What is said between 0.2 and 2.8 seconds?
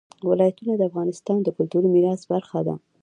ولایتونه د افغانستان د کلتوري میراث برخه ده.